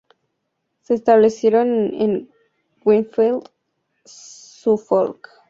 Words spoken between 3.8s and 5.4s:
Suffolk.